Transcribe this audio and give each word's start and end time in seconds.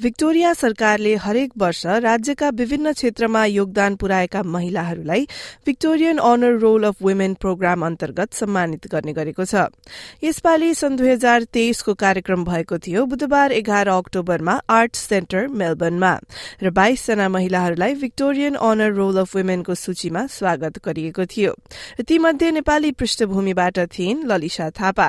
Victoria 0.00 0.52
सरकारले 0.54 1.14
हरेक 1.14 1.50
वर्ष 1.58 1.84
राज्यका 1.86 2.48
विभिन्न 2.50 2.92
क्षेत्रमा 2.92 3.44
योगदान 3.44 3.96
पुर्याएका 3.96 4.42
महिलाहरूलाई 4.42 5.26
Victorian 5.66 6.18
honour 6.18 6.58
roll 6.60 6.84
of 6.84 7.02
women 7.02 7.34
programme 7.34 7.84
अन्तर्गत 7.86 8.32
सम्मानित 8.34 8.86
गर्ने 8.92 9.12
गरेको 9.12 9.44
छ। 9.44 9.70
यसपालि 10.24 10.74
सन् 10.74 10.96
दुई 10.96 11.08
हजार 11.08 11.44
तेइसको 11.46 11.94
कार्यक्रम 11.94 12.44
भएको 12.44 12.78
थियो 12.78 13.04
बुधबार 13.06 13.52
एघार 13.52 13.88
अक्टोबरमा 13.88 14.60
आर्ट 14.68 14.96
सेन्टर 14.96 15.46
मेलबर्नमा 15.54 16.12
र 16.62 16.70
बाइसजना 16.74 17.28
महिलाहरूलाई 17.28 17.94
भिक्टोरियन 17.94 18.54
अनर 18.66 18.92
रोल 18.92 19.18
अफ 19.22 19.36
वुमेनको 19.36 19.74
सूचीमा 19.76 20.26
स्वागत 20.26 20.82
गरिएको 20.84 21.26
थियो। 21.26 21.54
तीमध्ये 22.02 22.50
नेपाली 22.50 22.92
पृष्ठभूमिबाट 22.98 23.78
थिइन् 23.94 24.26
Lalisa 24.26 24.70
Thapa. 24.74 25.08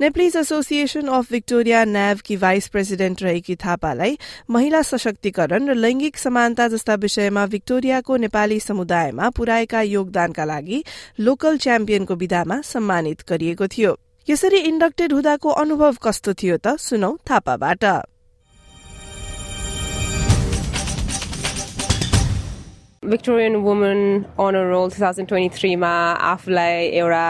Nepalese 0.00 0.36
association 0.36 1.14
of 1.14 1.32
Victoria 1.32 1.84
न्याभकी 1.86 2.36
vice 2.36 2.68
president 2.68 3.22
रहेकी 3.22 3.56
थापालाई 3.56 4.15
महिला 4.50 4.82
सशक्तिकरण 4.82 5.68
र 5.68 5.74
लैंगिक 5.74 6.16
समानता 6.16 6.68
जस्ता 6.68 6.94
विषयमा 7.04 7.46
भिक्टोरियाको 7.46 8.16
नेपाली 8.16 8.58
समुदायमा 8.60 9.30
पुर्याएका 9.36 9.80
योगदानका 9.82 10.44
लागि 10.44 10.82
लोकल 11.20 11.56
च्याम्पियनको 11.58 12.14
विधामा 12.16 12.60
सम्मानित 12.64 13.22
गरिएको 13.28 13.66
थियो। 13.68 13.96
यसरी 14.28 14.58
इन्डक्टेड 14.68 15.12
हुँदाको 15.12 15.48
अनुभव 15.62 15.96
कस्तो 16.02 16.32
थियो 16.34 16.56
त 16.56 16.76
सुनौ 16.80 17.16
थापाबाट। 17.30 17.84
Victorian 23.06 23.54
women 23.62 23.98
honour 24.34 24.64
roll 24.66 24.90
two 24.90 24.98
thousand 25.02 25.28
twenty 25.28 25.56
थ्रीमा 25.56 25.90
आफूलाई 26.26 26.74
एउटा 27.00 27.26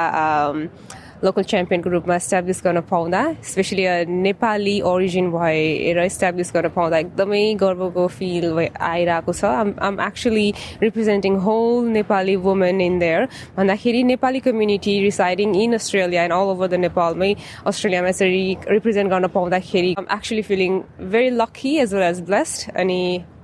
लोकल 1.27 1.43
च्याम्पियनको 1.45 1.91
रूपमा 1.91 2.17
इस्टाब्लिस 2.17 2.63
गर्न 2.65 2.81
पाउँदा 2.91 3.21
स्पेसली 3.45 3.85
नेपाली 4.23 4.75
ओरिजिन 4.87 5.31
भएर 5.31 5.99
इस्टाब्लिस 6.05 6.53
गर्न 6.55 6.69
पाउँदा 6.75 6.99
एकदमै 6.99 7.43
गर्वको 7.61 8.07
फिल 8.17 8.47
आइरहेको 8.89 9.33
छ 9.35 9.45
आम 9.83 10.01
actually 10.03 10.47
representing 10.83 11.37
whole 11.47 11.89
Nepali 11.93 12.37
women 12.45 12.81
in 12.81 12.99
there 12.99 13.29
भन्दाखेरि 13.57 14.03
Nepali 14.07 14.41
community 14.43 14.99
residing 15.03 15.57
in 15.63 15.81
Australia 15.81 16.25
and 16.25 16.35
all 16.35 16.53
over 16.53 16.69
the 16.69 16.83
नेपालमै 16.83 17.33
अस्ट्रेलियामा 17.67 18.09
यसरी 18.09 18.45
रिप्रेजेन्ट 18.71 19.11
गर्न 19.11 19.33
पाउँदाखेरि 19.39 19.95
actually 20.11 20.43
feeling 20.51 20.79
very 21.09 21.31
lucky 21.39 21.75
as 21.79 21.95
well 21.95 22.05
as 22.05 22.21
blessed 22.29 22.71
अनि 22.77 23.01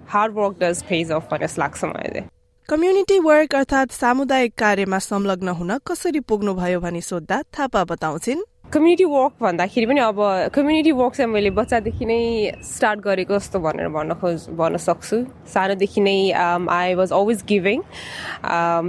hard 0.08 0.34
work 0.34 0.56
does 0.60 0.84
pays 0.84 1.12
of 1.12 1.34
जस्तो 1.36 1.62
लाग्छ 1.62 1.84
मलाई 1.86 2.24
कम्युनिटी 2.72 3.18
वर्क 3.18 3.54
अर्थात 3.54 3.90
सामुदायिक 3.92 4.52
कार्यमा 4.58 4.98
संलग्न 4.98 5.48
हुन 5.56 5.76
कसरी 5.86 6.20
पुग्नुभयो 6.24 6.78
भनी 6.80 7.00
सोद्धा 7.00 7.40
थापा 7.52 7.82
बताउँछिन्। 7.84 8.40
कम्युनिटी 8.72 9.04
वर्क 9.04 9.32
भन्दाखेरि 9.42 9.86
पनि 9.86 10.00
अब 10.00 10.20
कम्युनिटी 10.54 10.92
वर्क 10.96 11.12
चाहिँ 11.14 11.32
मैले 11.32 11.50
बच्चादेखि 11.52 12.04
नै 12.08 12.20
स्टार्ट 12.64 13.00
गरेको 13.04 13.38
जस्तो 13.38 13.60
भनेर 13.60 13.88
भन्न 13.92 14.14
खोज 14.16 14.48
भन्न 14.56 14.76
सक्छु। 14.88 15.16
सानोदेखि 15.52 16.00
नै 16.00 16.16
आई 16.32 16.94
वाज 16.96 17.12
अलवेज 17.12 17.44
गिभिङ 17.44 17.82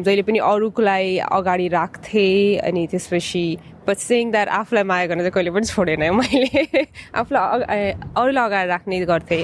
जहिले 0.08 0.24
पनि 0.32 0.40
अरूकोलाई 0.40 1.18
अगाडि 1.28 1.68
राख्थेँ 1.76 2.64
अनि 2.64 2.88
त्यसपछि 2.88 3.46
बट 3.84 3.98
सेङ 4.00 4.32
द्याट 4.32 4.48
आफूलाई 4.64 4.84
माया 4.88 5.06
गर्न 5.12 5.28
चाहिँ 5.28 5.36
कहिले 5.36 5.52
पनि 5.60 5.66
छोडेन 5.76 6.08
मैले। 6.24 6.88
आफूलाई 7.20 7.92
अरूलाई 7.92 8.46
अगाडि 8.48 8.70
राख्ने 8.70 9.06
गर्थेँ। 9.12 9.44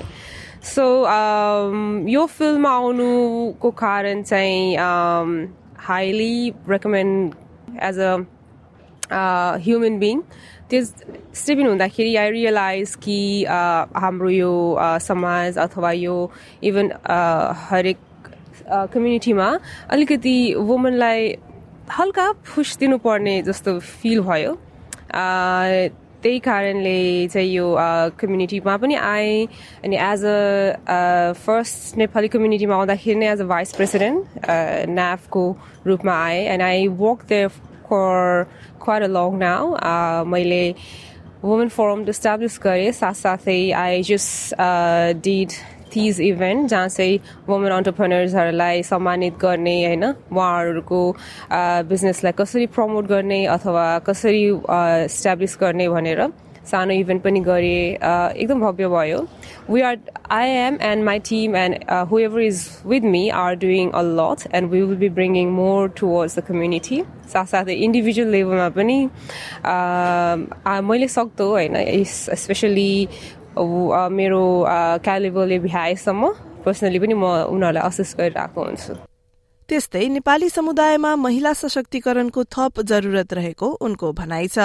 सो 0.63 0.85
यो 2.09 2.25
फिल्ममा 2.27 2.69
आउनुको 2.69 3.69
कारण 3.79 4.23
चाहिँ 4.23 4.75
highly 5.87 6.53
recommend 6.69 7.33
as 7.83 7.99
a 7.99 8.15
human 9.65 9.97
being 9.99 10.21
त्यो 10.69 10.83
स्टेपिन 10.83 11.67
हुँदाखेरि 11.67 12.15
आई 12.15 12.31
रियलाइज 12.31 12.95
कि 13.03 13.45
हाम्रो 13.47 14.29
यो 14.29 14.51
समाज 15.01 15.57
अथवा 15.57 15.91
यो 15.91 16.17
इभन 16.63 16.91
हरेक 17.69 17.97
कम्युनिटीमा 18.67 19.47
अलिकति 19.89 20.37
वुमनलाई 20.57 21.35
हल्का 21.91 22.31
फुस 22.45 22.77
दिनुपर्ने 22.77 23.41
जस्तो 23.43 23.79
फिल 23.79 24.21
भयो 24.21 24.57
त्यही 26.23 26.39
कारणले 26.39 27.27
चाहिँ 27.33 27.51
यो 27.51 27.67
कम्युनिटीमा 28.19 28.75
पनि 28.77 28.95
आएँ 28.95 29.45
अनि 29.83 29.97
एज 30.11 30.25
अ 30.25 31.33
फर्स्ट 31.45 31.97
नेपाली 31.97 32.27
कम्युनिटीमा 32.35 32.75
आउँदाखेरि 32.75 33.19
नै 33.19 33.31
एज 33.31 33.41
अ 33.41 33.45
भाइस 33.47 33.73
प्रेसिडेन्ट 33.75 34.49
नाफको 34.89 35.43
रूपमा 35.87 36.13
आएँ 36.23 36.45
and 36.45 36.63
I 36.63 36.87
work 36.99 37.25
there 37.29 37.47
for 37.89 38.43
quite 38.83 39.01
a 39.01 39.07
long 39.17 39.37
now 39.39 40.25
मैले 40.27 40.63
वुमेन 41.43 41.69
फोरम 41.71 42.01
इस्टाब्लिस 42.09 42.59
गरेँ 42.63 42.91
साथसाथै 42.93 43.59
I 43.79 44.01
just 44.03 44.55
did 45.23 45.51
this 45.95 46.21
event 46.21 46.69
जहाँ 46.69 46.87
चाहिँ 46.89 47.19
वुमेन 47.47 47.71
अन्टरप्रेनर्सहरूलाई 47.71 48.83
सम्मानित 48.83 49.37
गर्ने 49.41 49.75
होइन? 49.85 50.03
उहाँहरूको 50.31 51.01
बिजनेसलाई 51.89 52.33
कसरी 52.39 52.65
प्रमोट 52.75 53.07
गर्ने 53.07 53.45
अथवा 53.55 53.87
कसरी 54.09 54.45
इस्टाब्लिस 55.05 55.57
गर्ने 55.61 55.89
भनेर 55.89 56.27
सानो 56.69 56.93
इभेन्ट 56.93 57.23
पनि 57.23 57.39
गरेँ 57.41 57.81
एकदम 58.37 58.59
भव्य 58.61 58.87
भयो। 58.87 59.19
We 59.69 59.81
are 59.81 59.97
I 60.31 60.49
am 60.49 60.77
and 60.81 61.03
my 61.03 61.19
team 61.19 61.55
and 61.55 61.75
whoever 62.19 62.41
is 62.41 62.59
with 62.87 63.01
me 63.13 63.29
are 63.35 63.55
doing 63.63 63.89
a 63.89 64.01
lot 64.01 64.45
and 64.55 64.69
we 64.71 64.81
will 64.81 64.97
be 64.97 65.09
bringing 65.17 65.49
more 65.51 65.89
towards 65.99 66.37
the 66.39 66.43
community 66.47 67.01
साथसाथै 67.33 67.73
इन्डिभिजुअल 67.85 68.29
लेभलमा 68.31 68.69
पनि 68.77 68.97
मैले 70.89 71.07
सक्दो 71.07 71.49
होइन? 71.49 71.75
स्पेसली 72.05 73.07
मेरो 73.57 74.43
क्यालिबरले 75.03 75.57
भ्याएसम्म 75.59 76.23
पर्सनली 76.65 76.99
पनि 76.99 77.13
म 77.13 77.25
उनीहरूलाई 77.49 77.83
असेस 77.89 78.09
गरिरहेको 78.19 78.59
हुन्छु। 78.61 78.93
त्यस्तै 79.69 80.07
नेपाली 80.09 80.49
समुदायमा 80.49 81.11
महिला 81.15 81.51
सशक्तिकरणको 81.53 82.41
थप 82.55 82.73
जरुरत 82.91 83.29
रहेको 83.33 83.67
उनको 83.85 84.07
भनाइ 84.19 84.47
छ। 84.47 84.57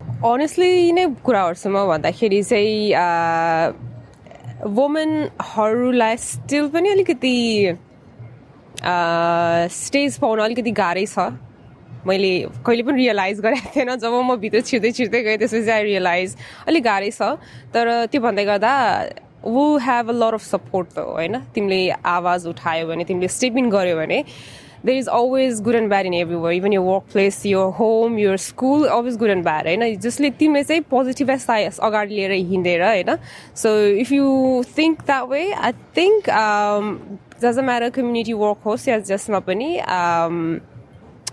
अनेस्टली 0.00 0.92
नै 0.92 1.04
कुराहरूसम्म 1.26 1.76
भन्दाखेरि 1.90 2.40
चाहिँ 2.42 2.76
वुमेनहरूलाई 4.76 6.16
स्टिल 6.16 6.64
पनि 6.74 6.88
अलिकति 6.90 7.36
स्टेज 9.84 10.18
पाउन 10.20 10.38
अलिकति 10.40 10.72
गाह्रै 10.80 11.06
छ। 11.06 11.16
मैले 12.06 12.30
कहिले 12.66 12.82
पनि 12.82 12.96
रियलाइज 12.96 13.40
गरेको 13.40 13.70
थिएन। 13.74 13.96
जब 13.96 14.12
म 14.12 14.36
भित्र 14.36 14.60
छिर्दै 14.60 14.92
छिर्दै 14.92 15.22
गएँ 15.22 15.36
त्यसपछि 15.38 15.70
आई 15.70 15.82
रियलाइज 15.84 16.36
अलिक 16.68 16.84
गाह्रै 16.84 17.10
छ। 17.10 17.36
तर 17.74 18.06
त्यो 18.12 18.20
भन्दै 18.20 18.44
गर्दा 18.44 18.72
we 19.44 19.76
have 19.78 20.08
a 20.08 20.12
lot 20.12 20.34
of 20.34 20.44
support 20.44 20.88
त 20.94 20.98
होइन? 20.98 21.38
तिमीले 21.54 21.80
आवाज 21.90 22.46
उठायो 22.46 22.86
भने 22.88 23.04
तिमीले 23.04 23.28
स्टेप 23.28 23.56
इन 23.58 23.70
गर्यो 23.70 23.96
भने 23.96 24.24
there 24.84 24.98
is 24.98 25.08
always 25.12 25.60
good 25.62 25.74
and 25.74 25.88
bad 25.88 26.06
in 26.06 26.14
everywhere 26.40 26.52
even 26.52 26.72
यो 26.72 26.82
वर्क 26.82 27.04
प्लेस 27.12 27.44
यो 27.46 27.64
होम 27.78 28.18
यो 28.18 28.36
school 28.36 28.86
always 28.88 29.16
good 29.18 29.30
and 29.30 29.44
bad 29.44 29.66
होइन? 29.66 29.96
जसले 30.00 30.30
तिमीले 30.40 30.62
चाहिँ 30.64 30.82
पोजिटिभ 30.90 31.30
साइस 31.36 31.78
अगाडि 31.78 32.14
लिएर 32.14 32.32
हिँडेर 32.32 32.82
होइन? 32.84 33.16
So 33.54 33.76
if 34.00 34.12
you 34.12 34.24
think 34.78 35.00
that 35.06 35.28
way 35.28 35.42
I 35.52 35.72
think 35.96 36.30
जज 37.42 37.58
अ 37.58 37.62
म्याटर 37.62 37.90
कम्युनिटी 37.90 38.32
वर्क 38.32 38.58
होस् 38.64 38.88
या 38.88 38.98
जसमा 39.12 39.38
पनि 39.48 39.68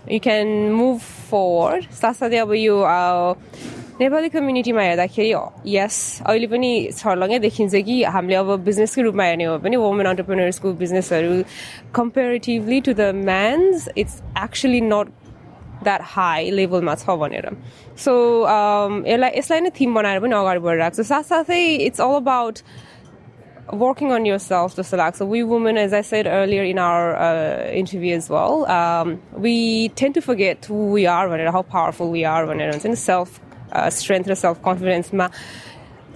यु 0.06 0.18
क्यान 0.20 0.48
मुभ 0.72 0.98
फरवर्ड 1.30 1.90
साथसाथै 1.94 2.38
अब 2.38 2.52
यो 2.54 2.76
नेपाली 4.00 4.28
कम्युनिटीमा 4.30 4.82
हेर्दाखेरि 4.82 5.30
यस 5.68 5.96
अहिले 6.24 6.46
पनि 6.46 6.70
छर्लङ्गै 6.98 7.38
देखिन्छ 7.40 7.82
कि 7.86 7.96
हामीले 8.14 8.36
अब 8.36 8.50
बिजनेसकै 8.64 9.02
रूपमा 9.02 9.24
हेर्ने 9.24 9.44
हो 9.44 9.56
भने 9.64 9.76
वुमेन 9.84 10.06
अन्टरप्रिनर्सको 10.06 10.72
बिजनेसहरू 10.82 11.32
comparatively 11.94 12.80
to 12.80 12.92
the 12.94 13.10
man's 13.22 13.88
it's 13.96 14.22
actually 14.44 14.80
not 14.86 15.08
that 15.84 16.02
high 16.14 16.50
लेभलमा 16.52 16.94
छ 16.96 17.18
भनेर 17.18 17.50
सो 18.04 18.14
यसलाई 18.44 19.30
यसलाई 19.38 19.60
नै 19.60 19.70
थिम 19.80 19.94
बनाएर 19.94 20.20
पनि 20.20 20.40
अगाडि 20.42 20.64
बढिरहेको 20.66 21.02
छ 21.02 21.08
साथसाथै 21.08 21.62
it's 21.88 22.00
all 22.00 22.14
about 22.16 22.62
working 23.72 24.12
on 24.12 24.24
yourself, 24.24 24.76
just 24.76 24.92
like 24.92 25.16
so. 25.16 25.26
We 25.26 25.42
women, 25.44 25.76
as 25.76 25.92
I 25.92 26.00
said 26.02 26.26
earlier 26.26 26.64
in 26.64 26.78
our 26.78 27.16
uh, 27.16 27.70
interview 27.70 28.14
as 28.16 28.28
well, 28.30 28.66
um, 28.70 29.20
we 29.32 29.88
tend 29.90 30.14
to 30.14 30.22
forget 30.22 30.64
who 30.64 30.90
we 30.90 31.06
are, 31.06 31.28
when 31.28 31.46
how 31.46 31.62
powerful 31.62 32.10
we 32.10 32.24
are, 32.24 32.46
when 32.46 32.60
it's 32.60 32.84
in 32.84 32.96
self 32.96 33.40
uh, 33.72 33.90
strength, 33.90 34.36
self 34.38 34.62
confidence. 34.62 35.12
Ma, 35.12 35.28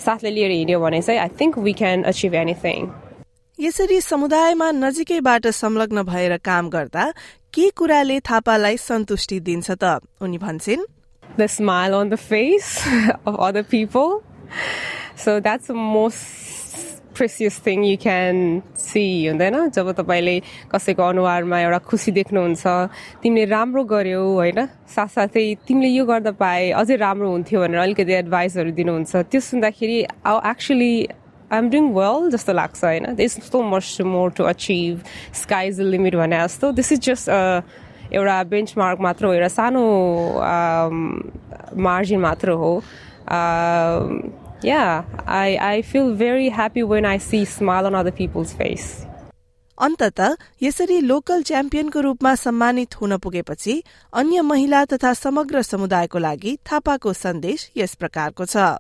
साथले 0.03 0.31
लिएर 0.31 0.51
हिँड्यो 0.51 0.79
भने 0.81 1.01
चाहिँ 1.03 1.21
I 1.21 1.29
think 1.41 1.59
we 1.63 1.73
can 1.79 2.03
achieve 2.11 2.35
anything 2.35 2.87
यसरी 3.59 4.01
समुदायमा 4.01 4.71
नजिकैबाट 4.75 5.47
संलग्न 5.55 6.03
भएर 6.11 6.37
काम 6.49 6.69
गर्दा 6.71 7.05
के 7.55 7.69
कुराले 7.79 8.19
थापालाई 8.31 8.77
सन्तुष्टि 8.87 9.39
दिन्छ 9.49 9.71
त 9.83 10.01
उनी 10.27 10.39
भन्छन् 10.47 10.83
the 11.39 11.47
smile 11.57 11.93
on 12.01 12.11
the 12.11 12.17
face 12.25 12.67
of 13.27 13.37
other 13.49 13.63
people 13.71 14.19
so 15.25 15.39
that's 15.47 15.71
most 15.95 16.62
precious 17.23 17.55
thing 17.63 17.79
you 17.87 17.97
can 18.03 18.37
see 18.75 19.05
हुँदैन? 19.31 19.57
जब 19.71 19.87
तपाईँले 19.95 20.37
कसैको 20.75 21.03
अनुहारमा 21.03 21.57
एउटा 21.63 21.79
खुसी 21.87 22.11
देख्नुहुन्छ 22.19 22.67
तिमीले 23.23 23.45
राम्रो 23.47 23.83
गर्यौ 23.95 24.23
होइन? 24.43 24.59
साथसाथै 24.91 25.47
तिमीले 25.67 25.89
यो 25.89 26.05
गर्दा 26.11 26.33
पाए 26.35 26.71
अझै 26.75 26.97
राम्रो 26.99 27.29
हुन्थ्यो 27.31 27.59
भनेर 27.63 27.81
अलिकति 27.87 28.13
एडभाइसहरू 28.13 28.71
दिनुहुन्छ। 28.75 29.13
त्यो 29.31 29.41
सुन्दाखेरि 29.41 29.99
oh 30.27 30.37
actually 30.51 30.95
I'm 31.53 31.69
doing 31.71 31.87
well 31.95 32.31
जस्तो 32.35 32.53
लाग्छ 32.53 32.85
होइन? 32.85 33.05
Is 33.21 33.33
so 33.47 33.63
much 33.63 33.87
more 34.03 34.31
to 34.37 34.43
achieve 34.51 35.01
sky 35.43 35.69
is 35.69 35.81
limit 35.95 36.15
भने 36.17 36.43
जस्तो। 36.43 36.73
दिस 36.75 36.93
इज 36.93 37.01
जस्ट 37.07 37.27
एउटा 38.11 38.37
बेन्च 38.51 38.75
मार्क 38.79 38.99
मात्र 39.01 39.27
हो 39.27 39.33
एउटा 39.33 39.49
सानो 39.49 39.85
मार्जिन 41.87 42.21
मात्र 42.21 42.51
हो। 42.63 42.73
Yeah, 44.63 45.05
I, 45.27 45.59
I 45.61 45.83
feel 45.83 46.15
very 46.15 46.49
happy 46.49 46.83
when 46.83 47.05
I 47.05 47.19
see 47.19 47.45
smile 47.45 47.87
on 47.87 47.95
other 47.95 48.13
people's 48.13 48.53
face. 48.53 49.07
अन्तत 49.79 50.21
यसरी 50.63 51.01
लोकल 51.01 51.43
च्याम्पियनको 51.43 52.01
रूपमा 52.01 52.35
सम्मानित 52.35 52.95
हुन 53.01 53.17
पुगेपछि 53.25 53.83
अन्य 54.21 54.41
महिला 54.51 54.85
तथा 54.93 55.13
समग्र 55.21 55.63
समुदायको 55.63 56.19
लागि 56.19 56.57
थापाको 56.71 57.13
सन्देश 57.13 57.71
यस 57.77 57.95
प्रकारको 58.03 58.47
छ 58.55 58.79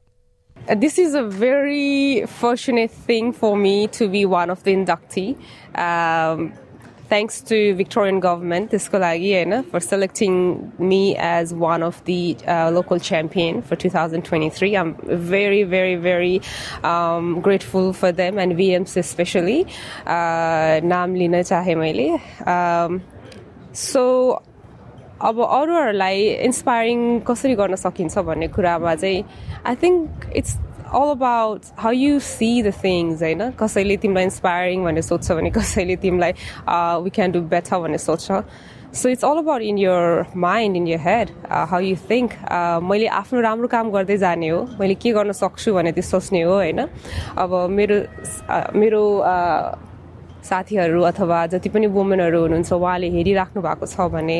This 0.82 0.98
is 0.98 1.14
a 1.14 1.22
very 1.24 2.26
fortunate 2.26 2.92
thing 3.06 3.32
for 3.32 3.56
me 3.56 3.88
to 3.88 4.08
be 4.08 4.24
one 4.26 4.50
of 4.50 4.62
the 4.64 4.74
inductee. 4.74 5.30
Um, 5.74 6.52
thanks 7.11 7.41
to 7.41 7.73
Victorian 7.75 8.19
government, 8.19 8.69
त्यसको 8.71 8.99
लागि 8.99 9.31
होइन 9.33 9.63
for 9.71 9.79
selecting 9.79 10.71
me 10.77 11.15
as 11.17 11.53
one 11.53 11.83
of 11.83 12.03
the 12.05 12.37
uh, 12.47 12.69
local 12.71 12.99
champion 12.99 13.61
for 13.61 13.75
2023. 13.75 14.75
I'm 14.75 14.95
very, 15.05 15.63
very, 15.63 15.95
very 15.95 16.41
um, 16.83 17.39
grateful 17.41 17.93
for 17.93 18.11
them 18.11 18.37
and 18.37 18.53
VMs 18.53 18.97
especially. 18.97 19.61
Uh, 20.05 20.81
नाम 20.83 21.15
लिन 21.15 21.41
चाहे 21.43 21.75
मैले 21.75 22.09
so 23.75 24.05
अब 25.22 25.40
अरूहरूलाई 25.44 26.18
inspiring 26.50 27.20
कसरी 27.30 27.54
गर्न 27.62 27.74
सकिन्छ 27.86 28.18
भन्ने 28.28 28.48
कुरामा 28.58 28.94
चाहिँ 28.94 29.24
I 29.66 29.74
think 29.82 30.30
it's 30.36 30.58
all 30.92 31.10
about 31.10 31.68
how 31.82 31.90
you 31.90 32.16
see 32.20 32.60
the 32.64 32.72
things 32.80 33.22
होइन? 33.22 33.42
कसैले 33.60 33.96
तिमीलाई 33.96 34.24
इन्सपायरिङ 34.24 34.82
भनेर 34.84 35.02
सोध्छ 35.02 35.32
भने 35.32 35.50
कसैले 35.50 35.96
तिमीलाई 36.02 36.32
वी 37.04 37.10
क्यान 37.16 37.32
डु 37.32 37.40
बेटर 37.54 37.78
भनेर 37.80 37.98
सोध्छ। 37.98 38.26
So 38.92 39.08
it's 39.08 39.24
all 39.24 39.38
about 39.38 39.62
in 39.62 39.78
your 39.78 40.36
mind 40.36 40.76
in 40.76 40.86
your 40.88 41.00
head 41.00 41.30
how 41.48 41.80
you 41.80 41.96
think 42.10 42.30
मैले 42.84 43.06
आफ्नो 43.20 43.40
राम्रो 43.40 43.68
काम 43.72 43.90
गर्दै 43.90 44.16
जाने 44.24 44.48
हो। 44.48 44.60
मैले 44.80 44.94
के 45.00 45.12
गर्न 45.16 45.32
सक्छु 45.32 45.72
भने 45.74 45.92
त्यो 45.96 46.04
सोच्ने 46.10 46.42
हो 46.42 46.52
होइन? 46.52 46.80
अब 47.40 47.54
मेरो 47.78 47.96
मेरो 48.76 49.02
साथीहरू 50.42 51.02
अथवा 51.02 51.46
जति 51.54 51.68
पनि 51.68 51.86
वुमेनहरू 51.86 52.40
हुनुहुन्छ 52.42 52.72
उहाँले 52.72 53.08
हेरिराख्नु 53.16 53.62
भएको 53.62 53.86
छ 53.86 54.00
भने 54.10 54.38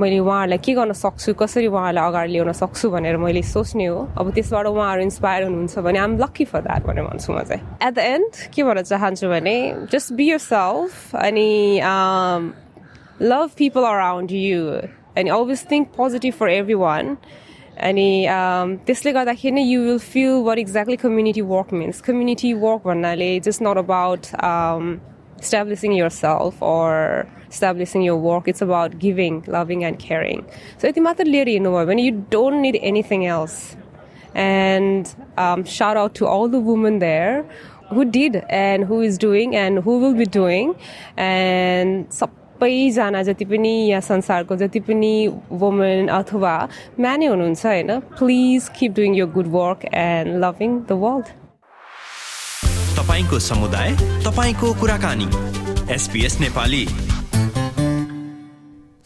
मैले 0.00 0.18
उहाँहरूलाई 0.18 0.58
के 0.64 0.72
गर्न 0.74 0.92
सक्छु 0.92 1.34
कसरी 1.34 1.66
उहाँहरूलाई 1.66 2.08
अगाडि 2.08 2.32
ल्याउन 2.32 2.52
सक्छु 2.52 2.90
भनेर 2.90 3.16
मैले 3.16 3.42
सोच्ने 3.42 3.86
हो। 3.86 3.98
अब 4.18 4.30
त्यसबाट 4.36 4.66
उहाँहरू 4.66 5.02
इन्सपायर 5.02 5.42
हुनुहुन्छ 5.44 5.78
भने 5.86 5.98
आम 5.98 6.16
लक्की 6.18 6.44
फर 6.52 6.60
द्याट 6.68 6.82
भनेर 6.86 7.04
भन्छु 7.08 7.32
म 7.32 7.42
चाहिँ। 7.48 7.62
एट 7.82 7.94
द 7.94 7.98
एन्ड 7.98 8.32
के 8.54 8.62
भन्न 8.62 8.82
चाहन्छु 8.92 9.28
भने 9.28 9.56
जस्ट 9.92 10.12
बी 10.14 10.30
यर 10.30 10.38
सेल्फ 10.38 11.16
अनि 11.16 11.50
लभ 13.22 13.50
पिपल 13.58 13.82
अराउन्ड 13.84 14.32
यु 14.32 14.62
अनि 15.18 15.30
always 15.30 15.66
think 15.70 15.88
positive 15.96 16.34
for 16.38 16.48
everyone 16.84 17.16
अनि 17.88 18.08
त्यसले 18.86 19.12
गर्दाखेरि 19.12 19.54
नै 19.54 19.62
you 19.62 19.80
will 19.82 19.98
feel 20.12 20.42
what 20.46 20.58
exactly 20.58 20.96
community 21.02 21.40
work 21.50 21.72
means 21.72 22.00
community 22.06 22.52
work 22.62 22.86
भन्नाले 22.86 23.30
just 23.46 23.62
not 23.62 23.78
about 23.78 24.22
establishing 25.39 25.93
yourself 25.93 26.61
or 26.61 27.27
establishing 27.49 28.01
your 28.01 28.17
work. 28.17 28.47
It's 28.47 28.61
about 28.61 28.99
giving, 28.99 29.43
loving, 29.47 29.83
and 29.83 29.99
caring. 29.99 30.45
So 30.77 30.87
it's 30.87 30.99
matter 30.99 31.23
when 31.23 31.97
you 31.97 32.11
don't 32.29 32.61
need 32.61 32.79
anything 32.81 33.25
else. 33.25 33.75
And 34.35 35.13
um, 35.37 35.63
shout 35.63 35.95
out 35.95 36.15
to 36.15 36.25
all 36.25 36.47
the 36.47 36.59
women 36.59 36.99
there 36.99 37.45
who 37.89 38.05
did 38.05 38.43
and 38.49 38.85
who 38.85 39.01
is 39.01 39.17
doing 39.17 39.55
and 39.55 39.79
who 39.79 39.99
will 39.99 40.15
be 40.15 40.25
doing. 40.25 40.75
And 41.17 42.07
सबैजना 42.63 43.21
जति 43.23 43.45
पनि 43.45 43.69
यहाँ 43.89 44.01
संसारको 44.01 44.55
जति 44.55 44.79
पनि 44.87 45.13
women 45.51 46.07
अथवा 46.07 46.55
म्यानै 46.99 47.25
हुनुहुन्छ 47.25 47.65
होइन 47.65 47.99
please 48.17 48.69
keep 48.79 48.91
doing 48.95 49.15
your 49.15 49.25
good 49.35 49.47
work 49.55 49.85
and 49.93 50.43
loving 50.43 50.79
the 50.89 50.91
world 51.03 51.27
तपाईँको 52.98 53.38
समुदाय 53.38 53.90
तपाईँको 54.24 54.68
कुराकानी। 54.74 55.26
एसपीएस 55.94 56.38
नेपाली। 56.40 56.86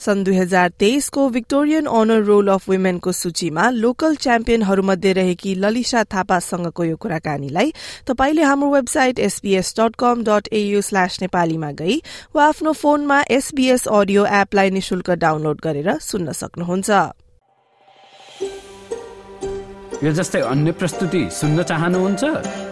सन् 0.00 0.22
दुई 0.24 0.36
हजार 0.36 0.68
तेइसको 0.80 1.28
भिक्टोरियन 1.30 1.86
अनर 1.86 2.22
रोल 2.24 2.48
अफ 2.48 2.68
वुमेनको 2.68 3.12
सूचीमा 3.12 3.68
लोकल 3.70 4.14
च्याम्पियनहरूमध्ये 4.16 5.12
रहेकी 5.12 5.54
ललिसा 5.54 6.04
थापासँगको 6.04 6.84
यो 6.84 6.96
कुराकानीलाई 6.96 7.72
तपाईँले 8.08 8.42
हाम्रो 8.42 8.70
website 8.70 9.18
SBS 9.28 9.74
dot 9.80 9.96
com 9.98 10.24
dot 10.24 10.48
AU 10.52 10.80
slash 10.80 11.18
नेपालीमा 11.22 11.70
गई 11.76 12.00
वा 12.34 12.48
आफ्नो 12.48 12.72
फोनमा 12.72 13.22
एसबीएस 13.30 13.86
अडियो 13.92 14.26
एपलाई 14.40 14.70
निशुल्क 14.70 15.10
डाउनलोड 15.20 15.60
गरेर 15.60 15.98
सुन्न 16.00 16.32
सक्नुहुन्छ। 16.32 16.90
यो 20.02 20.12
जस्तै 20.12 20.40
अन्य 20.40 20.72
प्रस्तुति 20.72 21.28
सुन्न 21.30 21.62
चाहनुहुन्छ? 21.62 22.71